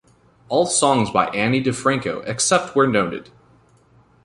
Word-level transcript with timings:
All 0.49 0.65
songs 0.65 1.11
by 1.11 1.27
Ani 1.27 1.63
DiFranco, 1.63 2.27
except 2.27 2.75
where 2.75 2.87
noted. 2.87 3.29